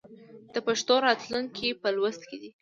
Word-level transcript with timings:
د 0.53 0.55
پښتو 0.67 0.93
راتلونکی 1.07 1.69
په 1.81 1.87
لوست 1.95 2.21
کې 2.29 2.37
دی. 2.41 2.49